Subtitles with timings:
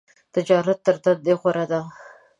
[0.33, 1.81] تجارت تر دندی غوره ده.